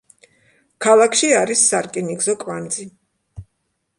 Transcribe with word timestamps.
ქალაქში 0.85 1.29
არის 1.41 1.61
სარკინიგზო 1.73 2.37
კვანძი. 2.45 2.87